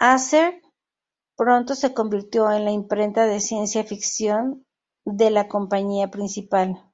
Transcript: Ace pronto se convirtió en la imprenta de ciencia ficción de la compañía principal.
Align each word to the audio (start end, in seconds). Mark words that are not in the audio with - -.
Ace 0.00 0.60
pronto 1.36 1.76
se 1.76 1.94
convirtió 1.94 2.50
en 2.50 2.64
la 2.64 2.72
imprenta 2.72 3.24
de 3.24 3.38
ciencia 3.38 3.84
ficción 3.84 4.66
de 5.04 5.30
la 5.30 5.46
compañía 5.46 6.10
principal. 6.10 6.90